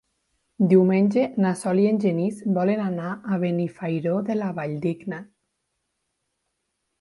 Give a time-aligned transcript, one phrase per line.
[0.69, 5.21] Diumenge na Sol i en Genís volen anar a Benifairó de la Valldigna.